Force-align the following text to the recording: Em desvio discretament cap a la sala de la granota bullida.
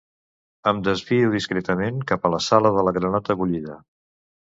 Em 0.69 0.77
desvio 0.85 1.27
discretament 1.35 1.99
cap 2.13 2.25
a 2.25 2.31
la 2.35 2.39
sala 2.45 2.71
de 2.79 2.87
la 2.89 2.95
granota 2.97 3.37
bullida. 3.43 3.77